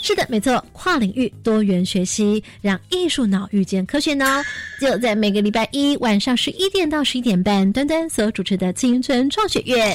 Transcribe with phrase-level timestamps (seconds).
[0.00, 4.24] 是的，没错，跨领域多元学习，让艺术脑遇见科学脑，
[4.80, 9.94] 就在每个礼拜一晚上十一点到十一点半，端端所主持的青春创学院。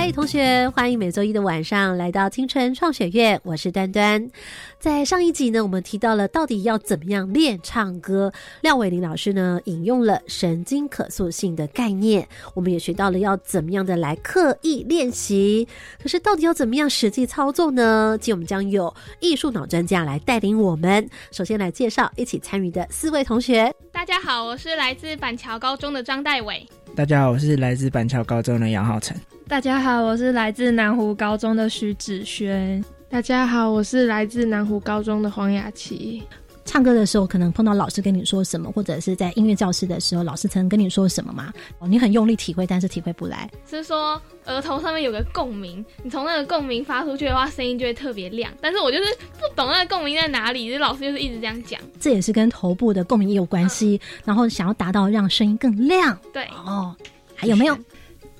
[0.00, 4.30] 嗨，同学，欢迎每周一的晚上来到青春创学院，我是端端。
[4.78, 15.66] 在上一集呢，我们提到了到底要怎么样练唱歌，廖伟林老师呢引用了神经可塑性的概念，我们也学到了要怎么样的来刻意练习。
[16.00, 18.16] 可是到底要怎么样实际操作呢？
[18.20, 21.10] 今天我们将有艺术脑专家来带领我们。
[21.32, 23.74] 首先来介绍一起参与的四位同学。
[23.90, 26.64] 大家好，我是来自板桥高中的张代伟。
[26.94, 29.16] 大家好，我是来自板桥高中的杨浩成。
[29.46, 32.84] 大家好，我是来自南湖高中的徐子轩。
[33.08, 36.22] 大家好，我是来自南湖高中的黄雅琪。
[36.68, 41.50] 唱歌的时候，可能碰到老师跟你说什么，或者是在音乐教室的时候，老师曾跟你说什么吗？
[41.78, 43.50] 哦，你很用力体会，但是体会不来。
[43.66, 48.52] 是说额头上面有个共鸣，你从那个共鸣发出去的话，声音就会特别亮。
[48.60, 49.04] 但是我就是
[49.38, 51.80] 不懂那个共鸣在哪里，就老师就是一直这样讲。
[51.98, 56.18] 这也是跟头部的共鸣也有关系，然后想要达到让声音更亮。
[56.34, 56.94] 对哦，
[57.34, 57.74] 还有没有？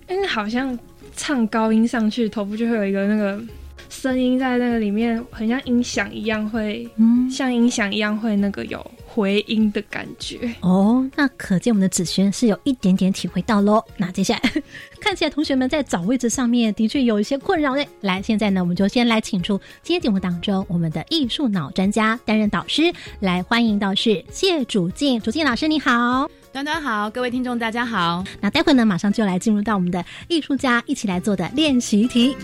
[0.07, 0.79] 因为好像
[1.17, 3.42] 唱高音上去，头部就会有一个那个。
[3.89, 11.08] 声音在那个里面很像音响一样，会嗯，像音响一样会那个有回音的感觉哦。
[11.17, 13.83] 那可见我们的子轩是有一点点体会到喽。
[13.97, 14.62] 那接下来
[15.00, 17.89] 看起来同学们在找位置上面的确有一些困扰嘞。
[18.03, 28.23] 来，现在呢，我们就先来请出今天节目当中我们的艺术脑专家担任导师，来欢迎到是谢主静，主静老师你好，端端好，各位听众大家好。
[28.40, 32.36] 那待会呢，马上就来进入到我们的艺术家一起来做的练习题。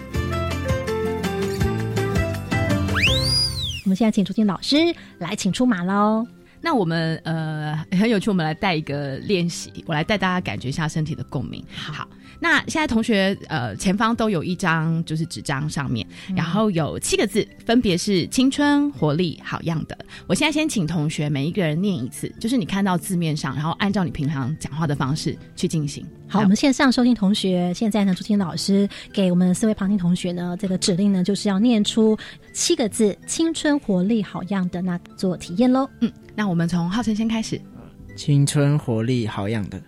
[3.95, 4.77] 们现在请朱静老师
[5.19, 6.27] 来，请出马喽。
[6.61, 11.65] 那我们呃很有趣，我们来带一个练习，我来带大家感觉一下身体的共鸣。
[11.73, 12.09] 好。
[12.45, 16.07] 那现在同学呃前方都有一张就是纸张上面，
[16.37, 19.97] 然后有七个字，分别是青春活力好样的。
[20.27, 26.05] 我现在先请同学每一个人念一次，就是你看到字面上，然后按照你平常讲话的方式去进行。
[26.29, 32.15] 好，我们线上收听同学，现在呢，朱青老师给我们四位旁听同学呢，这个指令呢，就是要念出
[32.53, 35.89] 七个字“青春活力好样的”，那做体验喽。
[36.01, 37.59] 嗯，那我们从浩辰先开始
[38.19, 39.81] ，“青春活力好样的”。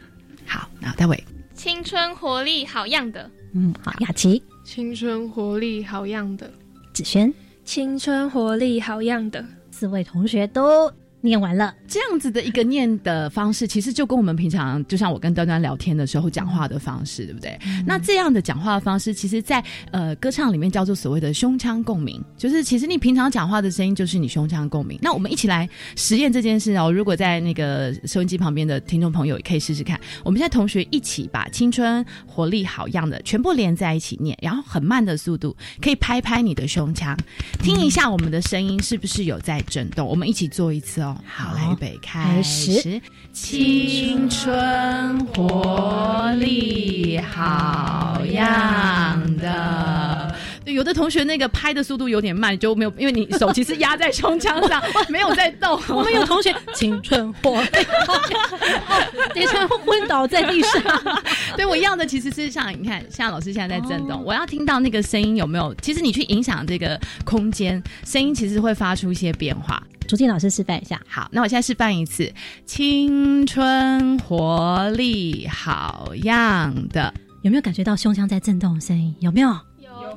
[0.47, 1.23] 好，那戴伟。
[1.57, 6.49] 青春活力好样的，嗯，好，雅琪，青春活力好样的，
[6.93, 7.33] 子轩，
[7.65, 10.93] 青春活力好样的，四位同学都。
[11.27, 17.59] 念完了，这样子的一个念的方式，其实就跟我们平常，就像我跟端端聊天的时候讲话的方式，对不对？
[17.85, 24.99] 那这样的讲话的方式，其实，在呃歌唱里面叫做所谓的胸腔共鸣，就是其实你平常讲话的声音就是你胸腔共鸣。
[25.03, 26.91] 那我们一起来实验这件事哦。
[26.91, 30.01] 如果在那个收音机旁边的听众朋友也可以试试看。
[30.23, 37.17] 我们现在同学一起把青春活力好样的全部连在一起念，然后很慢的速度，可以拍拍你的胸腔，
[37.59, 40.07] 听一下我们的声音是不是有在震动。
[40.07, 41.16] 我们一起做一次哦。
[41.25, 43.01] 好，预备开始，
[43.33, 50.06] 青春活力好样的。
[50.67, 55.81] 对，有的同学那个拍的速度有点慢，就没有，因为你手其实压在胸腔上， 没有在动。
[55.89, 57.69] 我们有同学青春活力，
[59.33, 60.83] 等下昏倒在地上。
[61.57, 65.73] 对我要的其实是像你看，像老师现在在震动，我要听到那个声音有没有？
[65.77, 69.81] 其实你去影响这个空间，声音其实会发出一些变化。
[70.09, 72.29] 竹静老师示范一下，好，那我现在示范一次，
[72.65, 79.15] 青春活力好样的，有没有感觉到胸腔在震动声音？
[79.21, 79.57] 有没有？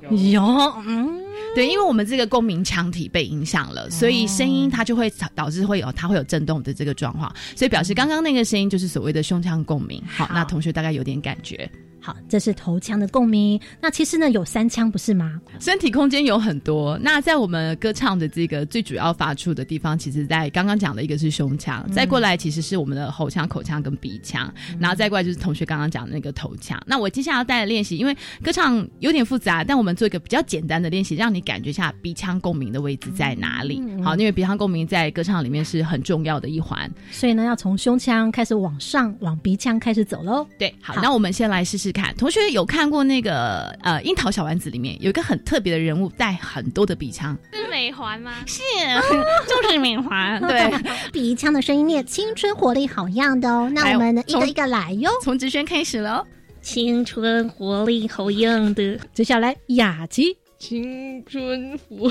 [0.01, 0.43] 有有，
[0.85, 1.21] 嗯，
[1.55, 10.01] 对，因为我们这个共鸣腔体被影响了，所以声音它就会导致会有它会有震动的这个状况，所以表示刚刚那个声音就是所谓的胸腔共鸣。
[10.07, 11.69] 好，那同学大概有点感觉。
[12.01, 13.59] 好，这是头腔的共鸣。
[13.81, 15.39] 那其实呢，有三腔不是吗？
[15.59, 16.97] 身体空间有很多。
[16.99, 26.81] 那在我们歌唱的这个最主要发出的地方，其实在刚刚讲的一个是胸腔，再过来其实是我们的喉腔、口腔跟鼻腔，然后再过来就是同学刚刚讲的那个头腔。
[26.87, 33.83] 那我接下来要带的练习，因为歌唱有点复杂，但我们做一个比较简单的练习，让你感觉一下鼻腔共鸣的位置在哪里。
[34.01, 40.47] 好，因为鼻腔共鸣在歌唱里面是很重要的一环，所以呢，要从胸腔开始往上，往鼻腔开始走喽。
[40.57, 41.88] 对，好，那我们先来试试。
[41.91, 48.33] 看，同学有看过那个呃《樱桃小丸子》里面有一个很特别的人物，带很多的鼻腔，是美美环吗？
[48.45, 48.61] 是，
[49.47, 50.39] 就是美环。
[50.45, 50.71] 对，
[51.11, 53.69] 鼻腔的声音念青春活力好样的哦。
[53.73, 56.25] 那我们呢一个一个来哟，从直轩开始喽。
[56.61, 60.37] 青春活力好样的，接下来雅琪。
[60.57, 62.09] 青春活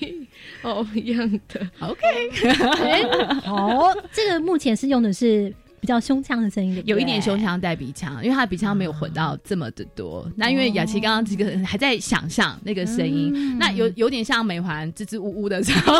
[0.00, 0.26] 力
[0.62, 3.40] 好样的， OK。
[3.42, 5.54] 好，这个目前是用的是。
[5.80, 10.30] 比较胸腔的声音，有一点胸腔带鼻腔，因为他的鼻腔没有混到这么的多。
[10.36, 15.94] 那因为雅琪刚刚这个还在想象那个声音，那有有点像美环支支吾吾的时候，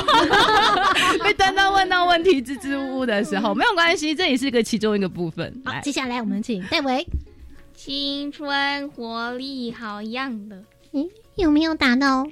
[1.25, 5.51] 被端端问到问题支支吾吾的时候，没有关系，这也是个其中一个部分。
[5.65, 7.07] 好，接下来我们请戴维，
[7.75, 10.63] 青春活力好样的，
[10.93, 11.09] 嗯。
[11.41, 12.27] 有没有打到？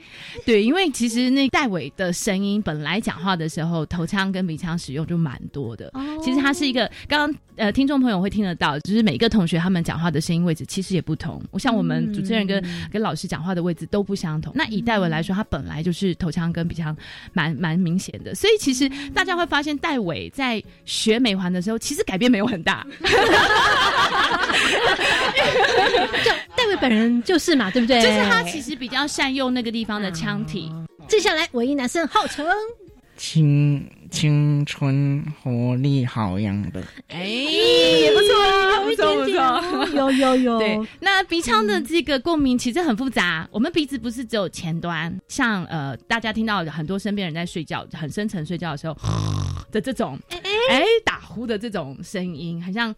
[0.47, 5.93] 对，因为其实那戴伟的声音本来讲话的时候，头腔跟鼻腔使用就蛮多的。
[6.23, 11.43] 其实他是一个，刚刚呃，听众朋友会听得到，就是每一个同学他们讲话的声音位置其实也不同。
[11.51, 12.63] 我像我们主持人跟
[12.93, 14.53] 跟老师讲话的位置都不相同。
[14.55, 16.97] 那以戴伟来说，他本来就是头腔跟鼻腔
[17.33, 22.87] 蛮蛮明显的，所以其实大家会发现戴伟在学美环的时候，其实改变没有很大。
[26.25, 28.01] 就戴伟本人就是嘛，对不对？
[28.03, 28.98] 就是他其实比较。
[28.99, 30.73] 要善用那个地方的腔体。
[31.07, 32.45] 接下来，唯一男生浩成，
[33.17, 40.59] 青青春活力好样的，哎，也不错，不错，不错，有有有。
[40.59, 43.49] 对，那鼻腔的这个共鸣其实很复杂。
[43.53, 48.97] 我们鼻子不是只有前端，像呃，大家听到很多身边人在睡觉，很深沉睡觉的时候
[49.71, 50.19] 的这种，
[50.71, 52.95] 哎，打呼的这种声音，很像。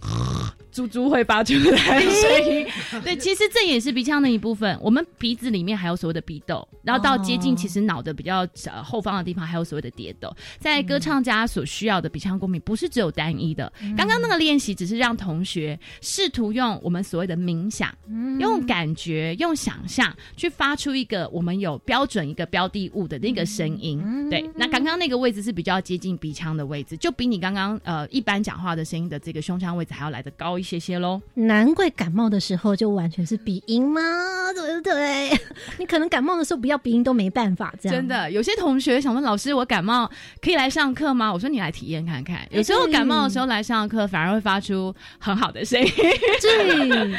[0.72, 2.66] 猪猪会发出来的声音，
[3.02, 4.78] 对，其实这也是鼻腔的一部分。
[4.80, 10.32] 我们鼻子里面还有所谓的鼻窦，然后到接近其实脑的比较呃后方的地方还有所谓的蝶窦。
[10.60, 13.72] 在歌唱家所需要的鼻腔共鸣不是只有单一的。
[13.96, 17.92] 刚刚那个练习只是让同学试图用我们所谓的冥想，
[18.38, 24.30] 用感觉、用想象去发出一个我们有标准一个标的物的那个声音。
[24.30, 30.58] 对，那刚刚那个位置是比较接近鼻腔的位置，就比你刚刚呃一般讲话的声音的这个胸腔位置还要来得高。
[30.60, 34.02] 一些些喽，难怪感冒的时候就完全是鼻音吗？
[34.54, 35.30] 对不对？
[35.78, 38.30] 你可能感冒的时候不要鼻音都没办法，这样真的。
[38.30, 40.10] 有些同学想问老师，我感冒
[40.42, 41.32] 可以来上课吗？
[41.32, 42.46] 我说你来体验看看。
[42.50, 45.90] 有时候感冒的时候来上课，反而会发出很好的声音。
[45.96, 47.16] 对，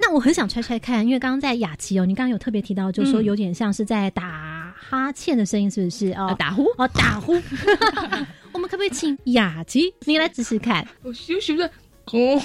[0.00, 6.12] 那我很想猜猜看，因为刚刚在雅琪哦，你刚刚有特别提到，就是说有点像是在打哈欠的声音，是不是？
[6.14, 7.36] 哦，打呼哦，打呼。
[8.70, 10.86] 可不可以请雅琪你来试试看？
[11.02, 11.68] 我休息的。
[12.12, 12.40] 哦，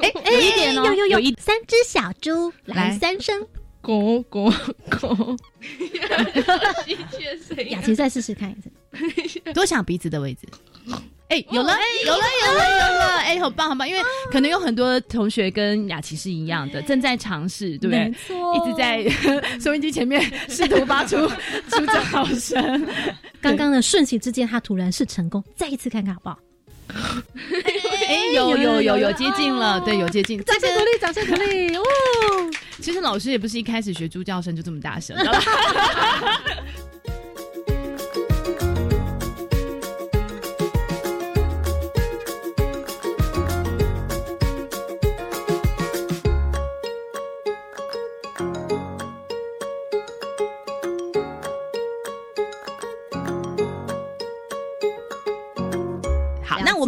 [0.00, 3.44] 哎哎，有一点哦，有有有，一三只小猪来三声，
[3.82, 4.50] 咕咕
[4.88, 5.36] 咕，
[7.70, 8.70] 雅琪再试试看一次，
[9.52, 10.46] 多想鼻子的位置。
[11.34, 11.76] 哎，有了，
[12.06, 13.06] 有了，有了，有了！
[13.24, 13.88] 哎，好棒，好棒！
[13.88, 14.00] 因为
[14.30, 18.04] 可能有很多同学跟雅琪是一样的，正在尝试，对不对？
[18.04, 19.04] 没错，一直在
[19.58, 21.16] 收音机前面试图发出
[21.68, 22.86] 出这好声。
[23.40, 26.38] 刚刚的瞬息之间，他突然是成功，再一次看看好不好？
[28.06, 31.74] 哎，有有有有接近了，对，有接近，掌声鼓励，掌声鼓励！
[31.76, 31.82] 哦，
[32.80, 35.16] 其实老师也不是一开始学猪叫声就这么大声。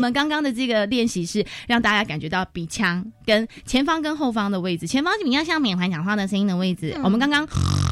[0.06, 7.44] 们刚刚的这个练习是让大家感觉到鼻腔跟前方跟后方的位置，前方你要像缅怀讲话的声音的位置，我们刚刚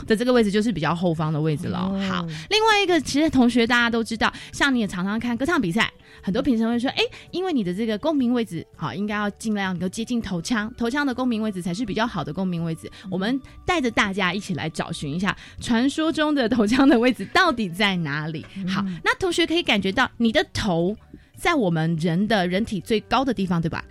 [0.06, 1.80] 的这个位置就是比较后方的位置了。
[2.08, 5.92] 好，另外一个其实同学大家都知道，像你也常常看歌唱比赛，
[6.22, 7.02] 很多评审会说，哎，
[7.32, 12.88] 因为你的这个共鸣位置好，应该要尽量能够接近头腔，头腔的共鸣位置才是比较好的共鸣位置。
[13.10, 18.46] 我们带着大家一起来找寻一下传说中的头腔的位置到底在哪里。
[18.68, 20.96] 好，那同学可以感觉到你的头。
[21.36, 23.84] 在我们人的人体最高的地方，对吧？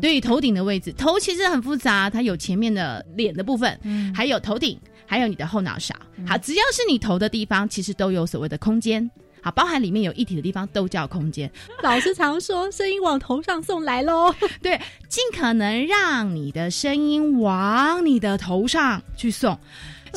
[0.00, 3.78] 对于，头顶的位置，头其实很复杂，它有前面的脸的部分，
[4.12, 4.76] 还有头顶，
[5.06, 5.94] 还有你的后脑勺。
[6.26, 9.08] 好，只要是你头的地方，其实都有所谓的空间。
[9.40, 11.48] 好，包含里面有一体的地方都叫空间。
[11.84, 14.34] 老师常说，声音往头上送来喽。
[14.60, 14.76] 对，
[15.08, 19.56] 尽可能让你的声音往你的头上去送。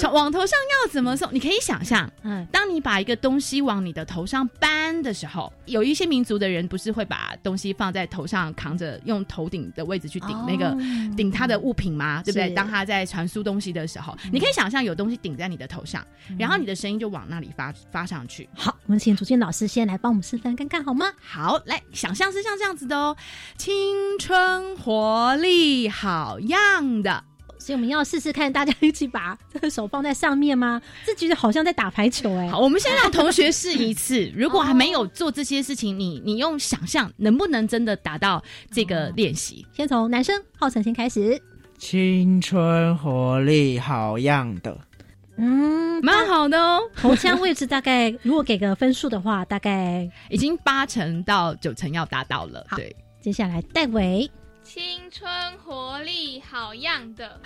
[0.08, 1.30] 往头上要怎么送？
[1.34, 10.76] 你可以想象，嗯，当你把一个东西往你的头上搬的时候，有一些民族的人不是会把东西放在头上扛着，用头顶的位置去顶那个
[11.16, 12.22] 顶他的物品吗？
[12.24, 12.50] 对不对？
[12.52, 16.06] 当他在传输东西的时候，你可以想象有东西顶在你的头上，
[16.38, 18.48] 然后你的声音就往那里发发上去。
[18.56, 21.12] 好，我们请竹俊老师先来帮我们示范看看好吗？
[21.22, 23.16] 好，来想象是像这样子的哦，
[23.58, 27.29] 青春活力好样的。
[27.70, 30.82] 所以我们要试试看，大家一起把这个手放在上面吗？
[31.06, 32.50] 这觉得好像在打排球哎。
[32.50, 34.28] 好，我们先让同学试一次。
[34.36, 39.64] 如果还没有做这些事情，你你用想象能不能真的达到这个练习？
[39.72, 41.40] 先从男生浩辰先开始。
[41.78, 44.76] 青春活力好样的，
[45.38, 46.82] 嗯，蛮好的哦。
[46.98, 52.66] 头腔位置大概，如果给个分数的话，大概已经八成到九成要达到了。
[52.76, 54.28] 对，接下来戴伟。
[54.72, 55.28] 青春
[55.66, 57.42] 活力好样的，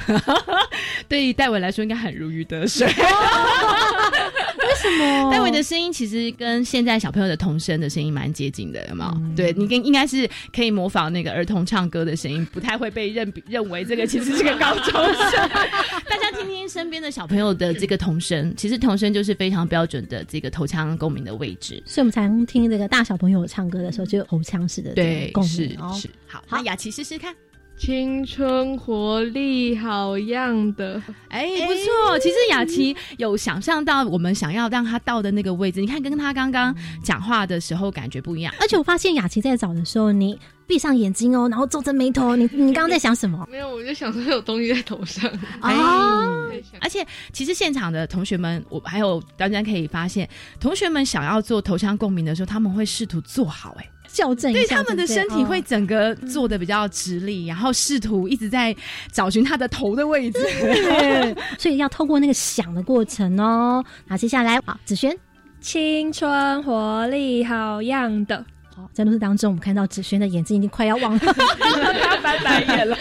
[1.08, 2.86] 对于戴伟来说应该很如鱼得水。
[4.74, 5.32] 为什么？
[5.32, 9.36] 戴维的声音其实跟现在小朋友的童声的声音蛮接近的，有没有？
[9.36, 15.50] 对你跟应该是可以模仿那个儿童唱歌的声音，不太会被认认为这个其实是个高中生。
[16.10, 21.82] 大家听听身边的小朋友的这个童声，其实童声就是非常标准的这个头腔共鸣的位置。
[21.86, 25.52] 所以我们常听这个大小朋友唱歌的时候，就有头腔式的对共鸣。
[25.52, 25.70] 是
[26.02, 27.14] 是，好，那雅琪试试。
[27.24, 27.34] 看，
[27.76, 32.18] 青春活力好样的，哎，不错。
[32.20, 38.54] 其实雅琪有想象到我们想要让他到的那个位置，你看跟他刚刚讲话的时候感觉不一样。
[38.60, 42.38] 而且我发现雅琪在找的时候，你闭上眼睛哦，然后皱着眉头。
[42.38, 43.46] 你你刚刚在想什么？
[43.52, 45.30] 没有，我就想说有东西在头上。
[45.62, 46.50] 哦，
[46.80, 53.90] 而且其实现场的同学们，我还有大家可以发现，同学们想要做头腔共鸣的时候，他们会试图做好，哎。
[54.14, 58.74] 校正一下对他们的身体会整个坐的比较直立，然后试图一直在
[59.12, 60.40] 找寻他的头的位置，
[61.58, 63.84] 所以要透过那个想的过程哦。
[64.08, 65.18] 好，接下来好，子轩，
[65.60, 68.46] 青春活力好样的。
[68.76, 72.96] 好，在录制当中，我们看到子轩的眼睛已经快要忘了，他翻白眼了，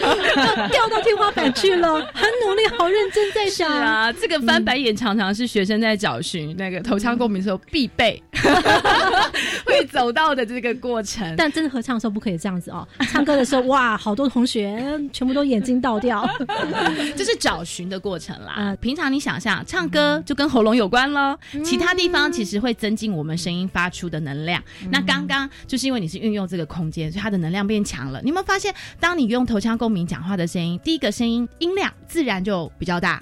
[0.69, 4.11] 掉到天花板去了，很努力，好认真在想啊。
[4.11, 8.21] 这个翻白眼常常是学生在找寻那个头腔共鸣的时候必备。
[9.65, 12.85] 会走到的这个过程，但真的合唱的时候不可以这样子哦。
[13.09, 16.27] 唱歌的时候，哇，好多同学全部都眼睛倒掉，
[17.15, 18.75] 这是找寻的过程啦。
[18.81, 24.61] 平常你想象唱歌就跟喉咙有关喽，其他地方其实会增进我们声音发出的能量。
[24.91, 28.21] 那刚刚就是因为你是运用这个空间，所以它的能量变强了。
[28.21, 33.21] 你有没有发现，当你用头腔共鸣讲话的声音，第一个声音音量自然就比较大。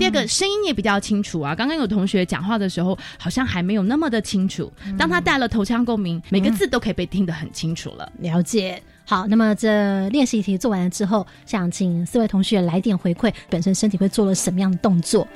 [0.00, 1.54] 第二个声音也比较清楚啊！
[1.54, 4.72] 刚刚有同学讲话的时候，好像还没有那么的清楚。
[4.98, 8.10] 当他带了头腔共鸣，每个字都可以被听得很清楚了。
[8.18, 8.82] 了解。
[9.04, 15.26] 好，那么这练习题做完了之后，想请四位同学来点回馈，本身身体会做了什么样的动作？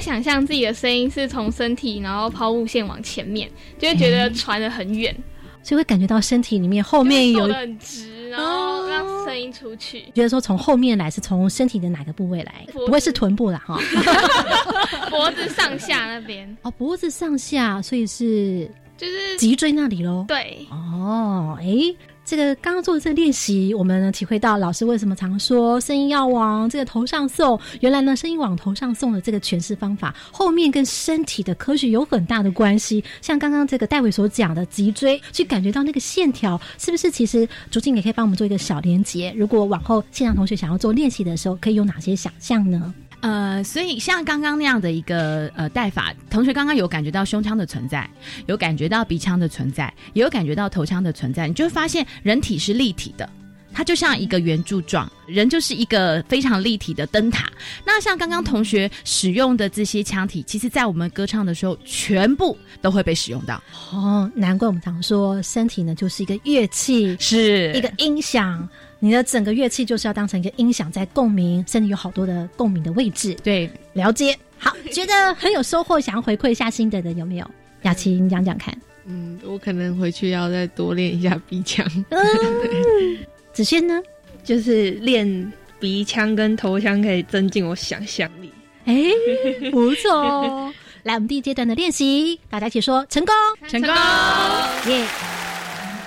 [0.00, 3.46] 我想象自己的声音是从身体，然后抛物线往前面，
[3.78, 5.14] 就会觉得传的很远，
[5.62, 10.04] 所以会感觉到身体里面后面有很直，然后让声音出去。
[10.14, 12.66] 觉得说从后面来是从身体的哪个部位来？
[12.72, 13.78] 不会是臀部啦，哈，
[15.10, 20.24] 脖子上下那边哦，脖子上下，所以是就是脊椎那里喽。
[20.26, 21.94] 对，哦，哎。
[22.30, 27.58] 这个刚刚做的这个练习，我们体会到老师为什么常说声音要往这个头上送。
[27.80, 33.02] 原来呢，声音往头上送的这个诠释方法，后面跟身体的科学有很大的关系。
[33.20, 37.10] 像刚刚这个戴伟所讲的脊椎，去感觉到那个线条，是不是？
[37.10, 39.34] 其实竹静也可以帮我们做一个小连接。
[39.36, 42.94] 如果往后现场同学想要做练习的时候，可以有哪些想象呢？
[43.20, 48.08] 呃，所以像刚刚那样的一个呃戴法，同学刚刚有感觉到胸腔的存在，
[48.46, 53.28] 有感觉到鼻腔的存在，也有感觉到头腔的存在，你就会发现人体是立体的，
[53.72, 57.50] 它就像一个圆柱状，人就是一个非常立体的灯塔。
[57.84, 63.62] 那像刚刚同学使用的这些腔体，其实在我们歌唱的时候，全部都会被使用到。
[63.92, 68.66] 哦，难怪我们常说身体呢就是一个乐器，是一个音响。
[69.00, 73.34] 你的整个乐器就是要当成一个音响，在共鸣，甚至有好多的共鸣的位置。
[73.42, 74.38] 对，了解。
[74.58, 77.50] 好，觉得很有收获，想要回馈一下心得的有没有？
[77.82, 78.76] 雅琪，你讲讲看。
[79.06, 81.84] 嗯，我可能回去要再多练一下鼻腔。
[82.10, 82.20] 嗯，
[83.54, 84.00] 子轩呢，
[84.44, 88.52] 就是练鼻腔跟头腔，可以增进我想象力。
[88.84, 88.94] 哎，
[89.70, 90.72] 不错哦。
[91.04, 93.34] 来，我们第一阶段的练习，大家一起说成功，
[93.66, 93.90] 成功，
[94.88, 95.06] 耶。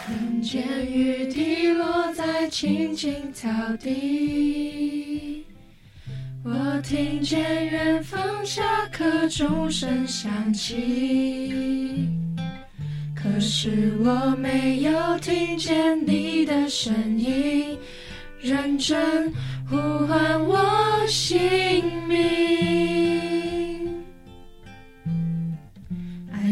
[0.06, 1.53] 听见雨滴落在
[2.54, 3.50] 青青草
[3.82, 5.44] 地，
[6.46, 12.08] 我听见远方下课钟声响起，
[13.16, 17.76] 可是我没有听见你的声音，
[18.40, 19.34] 认真
[19.68, 23.33] 呼唤我姓名。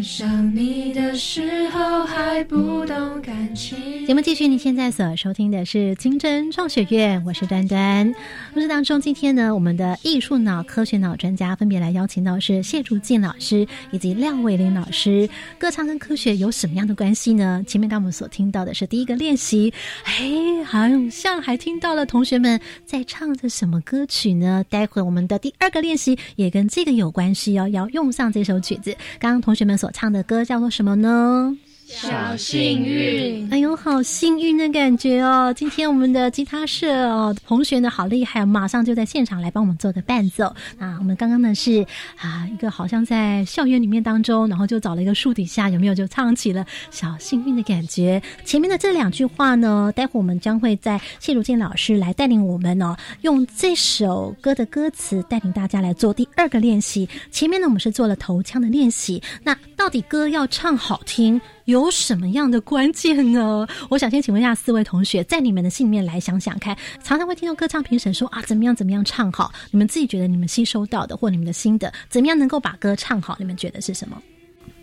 [0.03, 2.41] 想你的时候还。
[2.45, 4.05] 不懂感情。
[4.05, 8.13] 节目继续，你现在所收听的是金针创学院，我是端端。
[8.53, 15.29] 故事当中，今天呢，我们的艺术脑、科学脑专家分别来邀请到是谢竹静老师以及廖伟林老师。
[15.59, 17.63] 歌唱跟科学有什么样的关系呢？
[17.67, 19.71] 前面刚我们所听到的是第一个练习，
[20.03, 20.79] 哎，好
[21.11, 24.65] 像还听到了同学们在唱着什么歌曲呢？
[24.67, 28.95] 待会我们的第二个练习也跟这个有关系哦，要用上这首曲子。
[29.19, 31.55] 刚刚同学们所唱的歌叫做什么呢？
[31.93, 35.53] 小幸运，哎呦，好幸运的感觉哦！
[35.53, 40.55] 今天我们的吉他社哦同学呢好厉害，马上就在现场来帮我们做个伴奏。
[40.79, 41.85] 那我们刚刚呢是
[42.17, 48.23] 啊一个好像在校园里面当中，然后就找了一个树底下，有没有就唱起了小幸运的感觉？
[48.45, 57.07] 前面的这两句话呢，待会我们将会在谢如静老师来带领我们哦，用这首歌的歌词带领大家来做第二个练习。
[57.31, 61.39] 前面呢我们是做了头腔的练习，那到底歌要唱好听？
[61.65, 63.67] 有什么样的关键呢？
[63.89, 69.51] 我想先请问一下四位同学，在你们的心里面来想想看，常常会听到歌唱评审说啊，怎么样怎么样唱好？
[69.71, 73.35] 你们自己觉得你们吸收到的或你们的心得，怎么样能够把歌唱好？
[73.39, 74.21] 你们觉得是什么？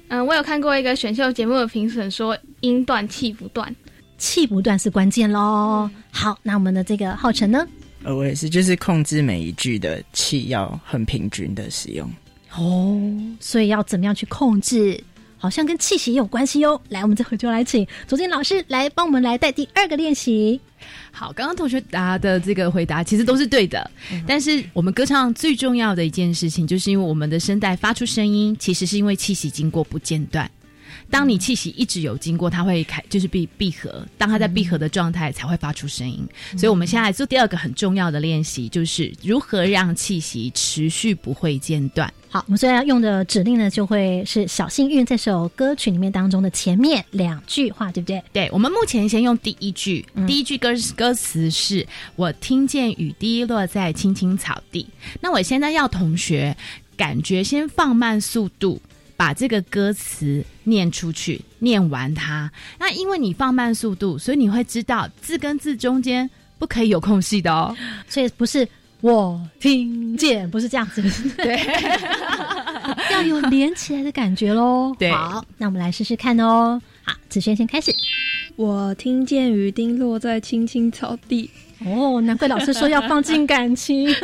[0.09, 3.75] 嗯，我有看过一个选秀节目的评审说，音断气不断，
[4.17, 5.91] 气不断是关键喽。
[6.11, 7.67] 好，那我们的这个浩辰呢？
[8.05, 12.09] 呃，我也是，就是控制每一句的气要很平均的使用。
[12.57, 12.99] 哦，
[13.41, 14.99] 所以要怎么样去控制？
[15.39, 16.81] 好像跟气息有关系哦。
[16.91, 20.61] 来，我们这回就来请左建老师来帮我们来带第二个练习。
[21.11, 23.91] 好，刚刚同学答的这个回答其实都是对的，
[24.27, 30.49] 但是我们歌唱最重要的一件事情，就是因为我们的声带发出声音，其实是因为气息经过不间断。
[31.11, 34.07] 当你气息一直有经过，它会开，就是闭闭合。
[34.17, 36.27] 当它在闭合的状态，才会发出声音。
[36.57, 42.13] 所以，我们现在做第二个很重要的练习，就是如何让气息持续不会间断。
[42.31, 48.23] 好，我们现在要用的指令呢，就会是《小幸运》这首歌曲里面当中的前面两句话，对不对？
[48.35, 51.87] 对，我们目前先用第一句，第一句歌歌词是
[52.17, 54.87] 我听见雨滴落在青青草地。
[55.23, 56.55] 那我现在要同学
[56.99, 58.79] 感觉先放慢速度。
[59.19, 62.49] 把这个歌词念出去，念完它。
[62.79, 67.77] 那因为你放慢速度，所以你会知道字跟字中间不可以有空隙的哦。
[68.09, 68.67] 所以不是
[69.01, 71.03] 我听见，不是这样子，
[71.37, 71.59] 对，
[73.11, 74.95] 要有连起来的感觉喽。
[74.97, 76.81] 对，好，那我们来试试看哦。
[77.03, 77.93] 好，子轩先开始。
[78.55, 81.51] 我听见雨滴落在青青草地。
[81.85, 84.13] 哦，难怪老师说要放进感情，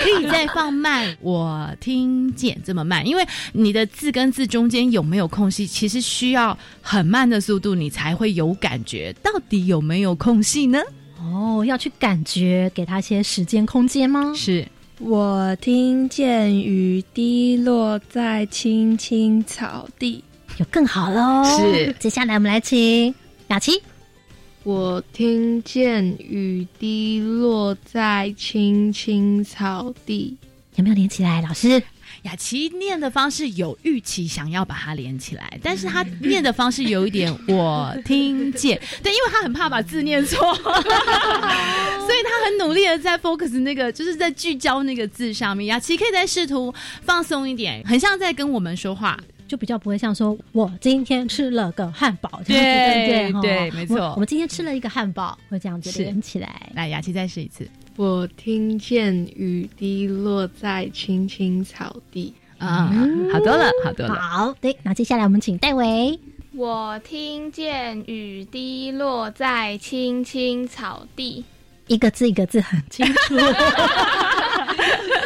[0.00, 1.14] 可以再放慢。
[1.20, 9.14] 我听见这么慢，因为你的字跟字中间有没有空隙，其实需要很慢的速度，你才会有感觉。
[9.22, 10.80] 到底有没有空隙呢？
[11.20, 14.32] 哦，要去感觉，给他些时间空间吗？
[14.34, 14.66] 是
[14.98, 20.24] 我听见雨滴落在青青草地，
[20.56, 21.44] 有更好喽。
[21.44, 23.14] 是，接下来我们来请
[23.48, 23.72] 雅琪。
[24.66, 30.36] 我听见雨滴落在青青草地，
[30.74, 31.40] 有没有连起来？
[31.40, 31.80] 老师，
[32.22, 45.66] 雅琪念的方式有预期想要把它连起来，但是他念的方式有一点我听见， 对，因为他很怕把字念错， 所以他很努力的在 focus 那个，就是在聚焦那个字上面。
[45.66, 49.16] 雅琪可以再试图放松一点，很像在跟我们说话。
[49.48, 54.12] 就比较不会像说，我今天吃了个汉堡，对对对对，没错。
[54.14, 56.70] 我们今天吃了一个汉堡，会这样子连起来。
[56.74, 57.68] 来，雅琪再试一次。
[57.96, 62.92] 我听见雨滴落在青青草地，啊，
[63.32, 64.14] 好多了，好多了。
[64.14, 66.18] 好，对，那接下来我们请戴维。
[66.54, 71.44] 我听见雨滴落在青青草地，
[71.86, 73.36] 一个字一个字很清楚。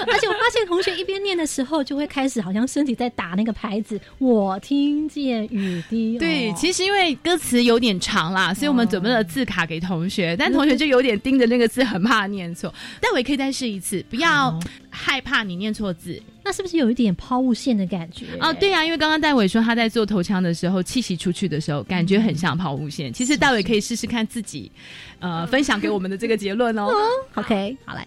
[0.06, 3.98] 而且现同学一边念的时候，就会开始好像身体在打那个牌子。
[4.18, 6.18] 我听见雨滴。
[6.18, 12.72] 对，其实因为歌词有点长啦，所以我们准备了字卡给同学，但同学就有点盯着那个字，很怕念错。
[13.00, 14.58] 戴伟可以再试一次，不要
[14.90, 16.20] 害怕你念错字。
[16.42, 18.26] 那是不是有一点抛物线的感觉？
[18.40, 23.12] 哦，对啊，因为刚刚戴伟说他在做头腔的时候，气息出去的时候，感觉很像抛物线。
[23.12, 24.72] 其实戴伟可以试试看自己，
[25.20, 26.90] 呃，分享给我们的这个结论哦。
[27.36, 28.06] OK，好来。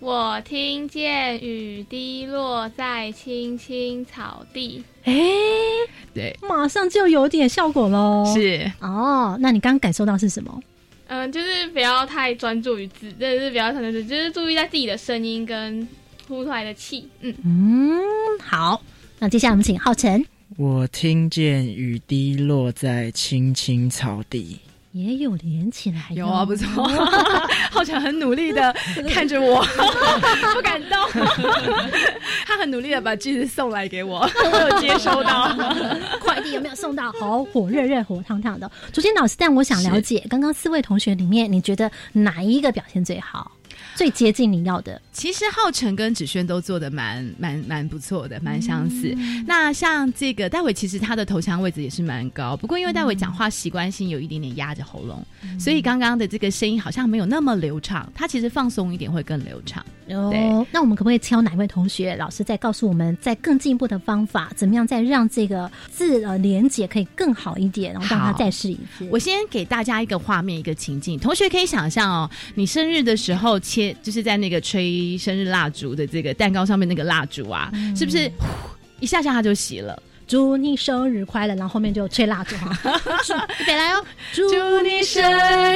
[0.00, 5.14] 我听见雨滴落在青青草地，哎，
[6.12, 8.30] 对，马上就有点效果喽。
[8.34, 10.62] 是哦，那你刚刚感受到是什么？
[11.06, 15.86] 嗯，就是不要太专注于字，真的是不要太专注，就是注意在自己的声音跟
[16.28, 17.08] 呼出来的气。
[17.20, 18.00] 嗯嗯，
[18.40, 18.82] 好，
[19.18, 20.24] 那接下来我们请浩辰。
[20.56, 24.58] 我听见雨滴落在青青草地。
[24.94, 26.86] 也有连起来，有啊，不错。
[27.68, 28.72] 浩辰很努力的
[29.12, 29.60] 看着我，
[30.54, 30.96] 不敢动。
[32.46, 35.52] 他很努力的把句子送来给我，我有接收到。
[36.20, 37.10] 快递有没有送到？
[37.18, 38.70] 好火热热、火烫烫的。
[38.92, 43.50] 竹心老师，但我想了解，刚刚四位同学里面，你觉得哪一个表现最好？
[43.94, 49.16] 最接近你要的，其实浩辰跟芷萱都做的蛮蛮蛮不错的，蛮相似。
[49.46, 55.24] 那像这个戴伟，其实他的头腔位置也是蛮高，不过因为戴伟讲话习惯性有一点点压着喉咙，
[55.58, 58.10] 所以刚刚的这个声音好像没有那么流畅。
[58.14, 59.84] 他其实放松一点会更流畅。
[60.08, 69.08] 哦，那我们可不可以敲哪位同学老师再告诉我们，在更进一步的方法，怎么样再让这个字呃连接可以更好一点，然后让他再试一次？
[69.10, 78.30] 我先给大家一个画面，一个情境，同学可以想象哦，你生日的时候切，就是在那个吹生日蜡烛的这个蛋糕上面那个蜡烛啊，是不是
[79.00, 80.00] 一下下它就熄了？
[80.26, 83.00] 祝你生日快乐，然后后面就吹蜡烛哈，
[83.60, 85.22] 预备来哦，祝你生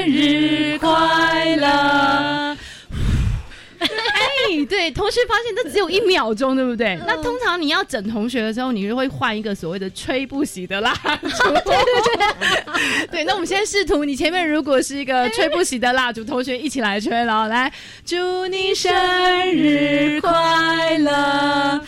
[0.07, 2.38] 日快乐。
[4.69, 6.99] 哎，对，同学发现这只有一秒钟，对不对？
[7.07, 11.09] 那通常你要整同学的时候，你就会换一个所谓的吹不熄的蜡烛。
[11.65, 13.25] 对对对，对。
[13.25, 17.73] 那我们现在试图，你前面如果是一个吹不熄的蜡烛，同学一起来吹然后来，
[18.05, 18.93] 祝你生
[19.53, 21.81] 日快乐。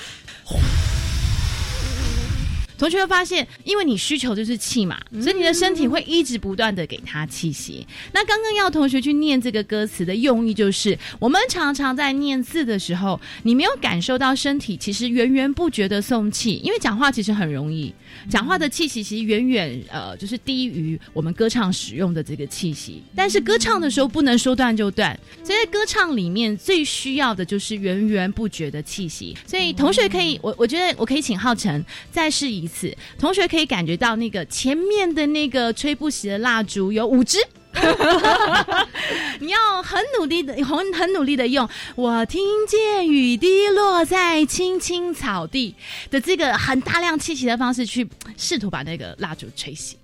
[2.80, 7.86] 同学会发现，因为你需求就是气嘛，所以你的身体会一直不断的给他气息。
[8.10, 17.94] 那刚刚要同学去念这个歌词的用意，就是我们常常在念字的时候，你没有感受到身体其实源源不绝的送气，因为讲话其实很容易，
[18.30, 23.02] 讲话的气息其实远远呃就是低于我们歌唱使用的这个气息。
[23.14, 25.14] 但是歌唱的时候不能说断就断，
[25.44, 29.36] 所以在歌唱里面最需要的就是源源不绝的气息。
[29.46, 32.69] 所以同学可以，我我觉得我可以请浩辰再试一。
[32.70, 37.38] 此，同学可以感觉到那个前面的那个吹不熄的蜡烛有五支，
[39.40, 41.68] 你要很努力的，很很努力的用。
[41.96, 45.74] 我听见雨滴落在青青草地
[46.10, 49.94] 的这个很大量气息的方式去试图把那个蜡烛吹熄。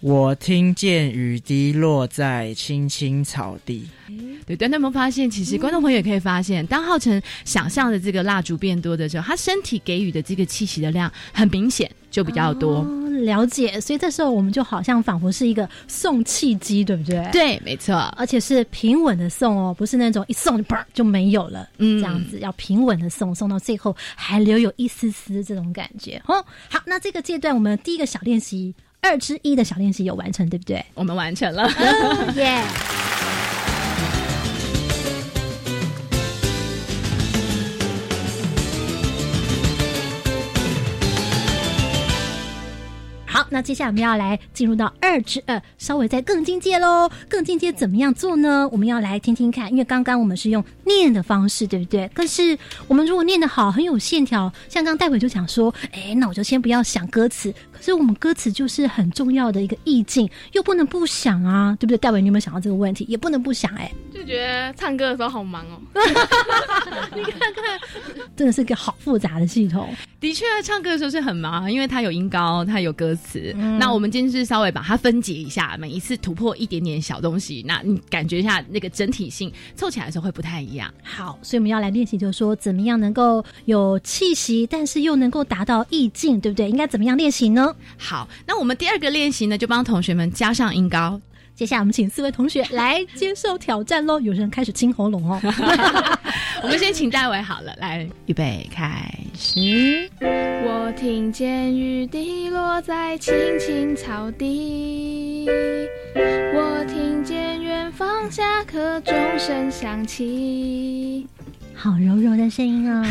[0.00, 3.86] 我听见雨滴落在青青草地。
[4.46, 12.82] 对，但有没有发现，其实观众朋友也可以发现，当浩辰想象的这个蜡烛变多的时候，他身体给予的这个气息的量很明显就比较多。
[13.22, 17.28] 了解，所以这时候我们就好像仿佛是一个送气机，对不对？
[17.30, 21.68] 对，没错，而且是平稳的送哦，不是那种一送就砰就没有了。
[21.76, 26.20] 嗯，这样子要平稳的送，送到最后还留有一丝丝这种感觉。
[26.26, 28.74] 哦，好，那这个阶段我们第一个小练习。
[29.02, 30.84] 二之一的小练习有完成，对不对？
[30.94, 31.68] 我们完成了，
[32.36, 32.62] 耶！
[43.26, 47.08] 好，那接下来我们要来进入到二之二，稍微再更进阶喽。
[47.28, 48.68] 更进阶怎么样做呢？
[48.72, 52.08] 我们要来听听看，因为刚刚我们是用念的方式，对不对？
[52.12, 52.58] 可是
[52.88, 57.54] 我们如果念得好，很有线条，像刚待会就想说，哎，那我就先不要想歌词。
[57.80, 61.98] 所以我们歌词就是很重要的一个意境，又不能不想啊，对不对？
[61.98, 63.04] 戴维，你有没有想到这个问题？
[63.08, 65.80] 也不能不想哎，就觉得唱歌的时候好忙哦。
[67.14, 67.80] 你看看，
[68.36, 69.88] 真的是个好复杂的系统。
[70.20, 73.54] 的确，唱歌的时候是很忙，因为它有音高，它有歌词。
[73.78, 80.92] 那我们今天是稍微把它分解一下，每一次突破一点点小东西，那你感觉一下那个整体性凑起来的时候会不太一样。
[81.02, 86.68] 好，所以我们要来练习，就是说怎么样能够有气息，但是又能够达到意境，对不对？
[86.68, 87.69] 应该怎么样练习呢？
[87.98, 91.20] 好，那我们第二个练习呢，就帮同学们加上音高。
[91.54, 94.18] 接下来我们请四位同学来接受挑战喽！
[94.18, 95.38] 有人开始清喉咙哦。
[96.62, 99.02] 我们先请戴维好了，来预备开
[99.38, 100.08] 始。
[100.20, 105.46] 我听见雨滴落在青青草地，
[106.54, 111.26] 我听见远方下课钟声响起。
[111.82, 113.02] 好柔柔的声音哦，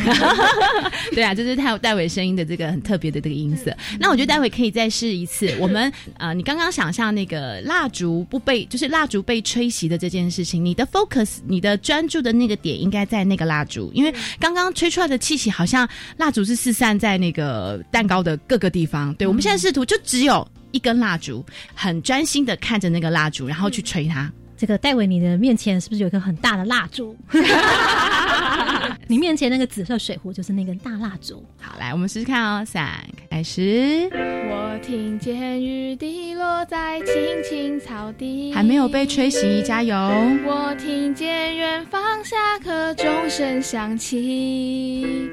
[1.16, 3.76] 对啊，就是他有戴维声音的这个很特别的这个音色。
[4.00, 5.52] 那我觉得待会可以再试一次。
[5.60, 19.12] 我们呃，你刚刚想象那个蜡烛不被，就是蜡烛被吹熄的这件事情，你的 focus，你的专注的那个点应该在那个蜡烛，因为刚刚吹出来的气息好像蜡烛是四散在那个蛋糕的各个地方。
[19.16, 24.32] 对，我们现在试图就只有一根蜡烛，很专心的看着那个蜡烛，然后去吹它。
[24.60, 27.16] 这个戴维，你的面前是不是有一个很大的蜡烛？
[29.08, 31.42] 你面前那个紫色水壶就是那根大蜡烛。
[31.62, 32.66] 好，来我们试试看哦。
[32.66, 32.90] 三，
[33.30, 34.10] 开始。
[34.12, 37.16] 我听见雨滴落在青
[37.50, 39.96] 青草地，还没有被吹熄，加油。
[39.96, 45.30] 我听见远方下课钟声响起。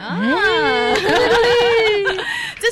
[0.00, 0.18] 啊！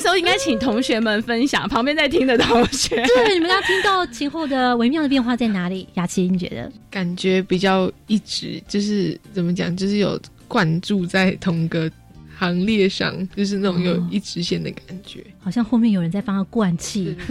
[0.03, 5.87] 这时候应该请同学们分享，旁边在听的同学， 对，你们要听到前后的微妙的变化在哪里？
[5.93, 6.69] 雅琪，你觉得？
[6.91, 10.19] 感觉比较一直就是怎么讲，就是有。
[10.45, 11.89] 灌注在同个
[12.37, 15.25] 行列上，就是那种有一直线的感觉。
[15.39, 17.15] 好像后面有人在帮他灌气，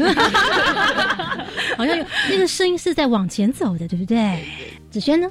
[1.77, 4.43] 好像有那个声音是在往前走的，对不对？
[4.91, 5.31] 子轩呢？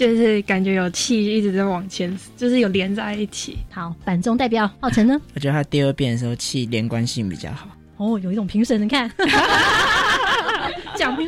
[0.00, 3.58] 就是感觉有气一直在往前，就是有连在一起。
[3.70, 5.20] 好，板中代表浩辰呢？
[5.34, 7.68] 我觉得他第二遍的时候气连贯性比较好。
[7.98, 9.12] 哦，有一种评审，你看。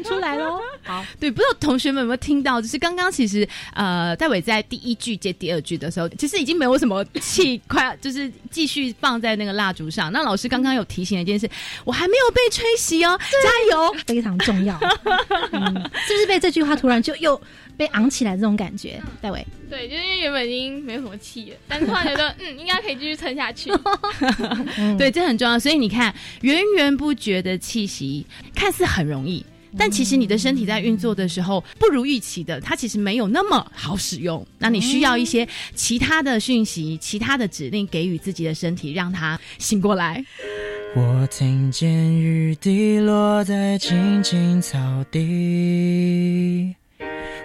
[0.04, 0.60] 出来喽！
[0.82, 2.60] 好，对，不知道同学们有没有听到？
[2.60, 10.12] 就是刚刚其实呃，戴伟在第一句接第二句的时候，其实已经没有什么气，快就是继续放在那个蜡烛上。
[10.12, 11.48] 那老师刚刚有提醒一件事，
[11.84, 14.78] 我还没有被吹熄哦，加油，非常重要。
[14.78, 17.40] 是不是被这句话突然就又
[17.76, 19.00] 被昂起来这种感觉？
[19.20, 23.70] 戴伟，对，就是因为原本已经没有什么气了，但突然觉得嗯，应该可以继续撑下去。
[24.98, 25.58] 对，这很重要。
[25.58, 29.44] 所以你看，源源不绝的气息，看似很容易。
[29.78, 34.46] 但其实你的身体在运作的时候不如预期的，它其实没有那么好使用。
[34.58, 40.24] 那你需要一些其他的讯息、其他的指令给予自己的身体，让它醒过来。
[40.94, 44.78] 我听见雨滴落在青青草
[45.10, 46.74] 地，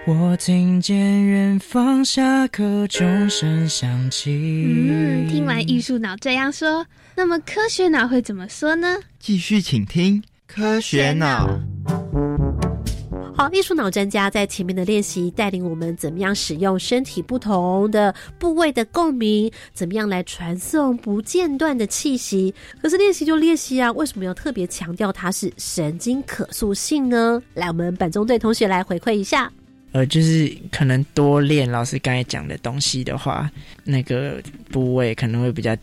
[0.05, 4.31] 我听见远方下课钟声响起。
[4.31, 6.85] 嗯，听完艺术脑这样说，
[7.15, 8.97] 那么科学脑会怎么说呢？
[9.17, 11.57] 继续请听科学脑。
[13.37, 22.51] 好，艺术脑专家在前面的练习带领我们怎么样使用身体不同的部位的共鸣，怎么样来传送不间断的气息。
[22.81, 27.39] 可是练习就练习啊，为什么要特别强调它是神经可塑性呢？
[27.53, 29.51] 来，我们本中队同学来回馈一下。
[29.91, 33.47] 呃，就是可能多练老师刚才讲的东西的话，
[33.83, 35.77] 那个部位可能会比较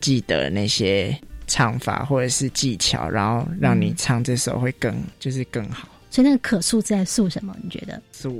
[0.00, 1.14] 记得那些
[1.46, 5.86] 唱法或者是技巧，然后让你唱这首会更就是更好。
[6.14, 7.52] 所以那个可塑在塑什么？
[7.60, 8.00] 你觉得？
[8.12, 8.30] 塑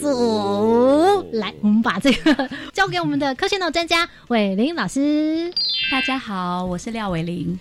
[0.00, 5.48] 塑来，我们把这个交给我们的科学脑专家伟林老师。
[5.88, 7.56] 大家好，我是廖伟林。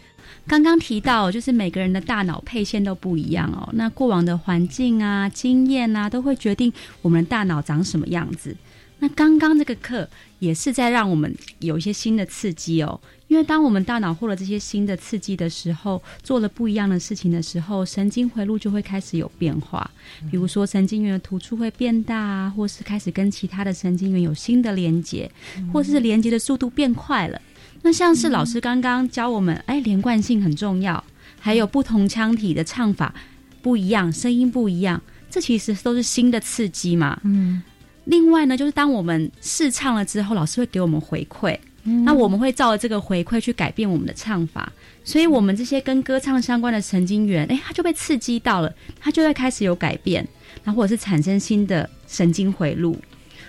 [0.47, 3.69] 刚刚提到，就是每个人的大脑配线都不一样哦。
[3.73, 8.57] 那过往的环境啊、经验啊，都会决定我们的大脑长什么样子。
[8.97, 12.99] 那刚刚这个课也是在让我们有一些新的刺激哦。
[13.31, 19.89] 因为当我们大脑获得这些新的刺激的时候，做了不一样的事情的时候，神经回路就会开始有变化。
[20.29, 25.31] 比如说，神经元的突触会变大啊，或是开始跟其他的神经元有新的连接，
[25.71, 27.41] 或是连接的速度变快了。
[27.81, 31.01] 那像是老师刚刚教我们，哎，连贯性很重要，
[31.39, 33.15] 还有不同腔体的唱法
[33.61, 37.17] 不一样，声音不一样，这其实都是新的刺激嘛。
[37.23, 37.63] 嗯。
[38.03, 41.57] 另外呢，就是当我们试唱了之后，老师会给我们回馈。
[41.83, 44.71] 那我们会照着这个回馈去改变我们的唱法，
[45.03, 50.27] 所以我们这些跟歌唱相关的神经元，哎，它就被刺激到了，它就会开始有改变，
[50.63, 52.95] 那或者是产生新的神经回路。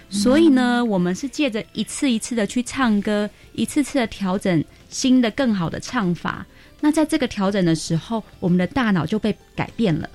[0.08, 6.46] 所以呢，我们是借着一次一次的去唱歌，一次次的调整新的更好的唱法。
[6.80, 10.08] 那在这个调整的时候，我们的大脑就被改变了。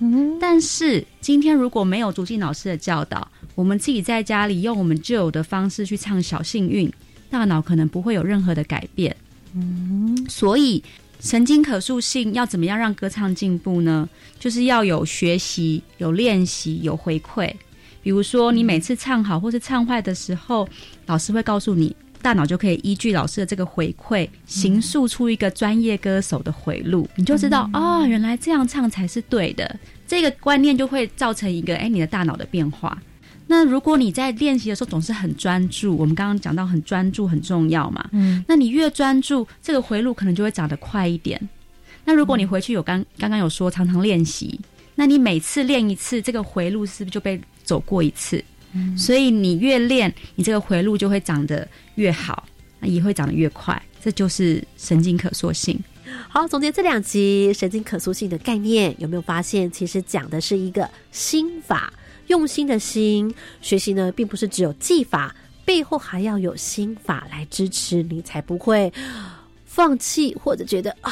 [0.00, 6.90] 嗯，但是今天如果没有竹静老师的教导，我们自己在家里用我们旧有的方式去唱小幸运。
[7.30, 9.14] 大脑可能不会有任何的改变，
[9.54, 10.82] 嗯，所以
[11.20, 14.08] 神经可塑性要怎么样让歌唱进步呢？
[14.38, 17.52] 就是要有学习、有练习、有回馈。
[18.02, 20.66] 比如说，你每次唱好或是唱坏的时候，
[21.06, 29.78] 老师会告诉你，大脑就可以依据老师的这个回馈，形塑出一个专业歌手的回路，你就知道啊，原来这样唱才是对的。
[30.06, 32.96] 这个观念就会造成一个哎，你的大脑的变化。
[33.50, 41.40] 那如果你在练习的时候总是很专注，我们刚刚讲到很专注很重要嘛，嗯，那你越专注，这个回路可能就会长得快一点。
[42.04, 44.60] 那如果你回去有刚刚刚有说常常练习，
[44.94, 48.44] 那你每次练一次，这个回路是不是就被走过一次？
[48.74, 52.46] 嗯，所以你越练，你这个回路就会长得越好，
[52.80, 53.80] 那也会长得越快。
[54.00, 55.78] 这就是神经可塑性。
[56.28, 61.92] 好，总结这两集神经可塑性的概念，有没有发现其实讲的是一个心法？
[62.28, 68.92] 用心的心学习呢，并不是只有技法，背后还要有心法来支持你，才不会
[69.66, 71.10] 放弃或者觉得啊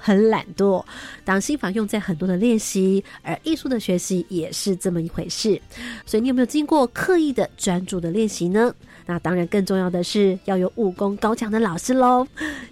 [0.00, 0.84] 很懒惰。
[1.24, 5.60] 当心法用在很多的练习，而艺术的学习也是这么一回事。
[6.06, 8.74] 所以你有没有经过刻意的专注的练习呢？
[9.06, 12.26] 那当然，更重要的是要有武功高强的老师喽。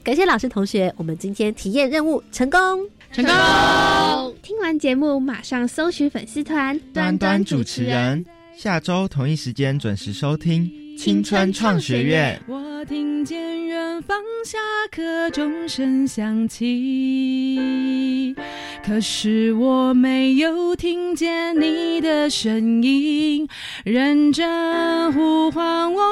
[0.04, 2.86] 感谢老师同学，我们今天体验任务成功。
[3.16, 4.34] 成功！
[4.42, 8.22] 听完节目，马上搜寻粉丝团端端主持人，
[8.54, 12.38] 下周同一时间准时收听青春创学院。
[12.46, 14.58] 我听见远方下
[14.90, 18.36] 课钟声响起，
[18.84, 23.48] 可是我没有听见你的声音，
[23.82, 26.02] 认真呼唤我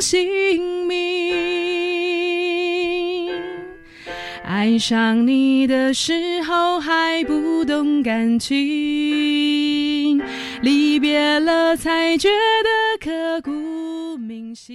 [0.00, 2.23] 姓名。
[4.64, 8.56] 爱上你的时候还不懂感情
[10.62, 14.72] 离别了才觉得刻骨铭心。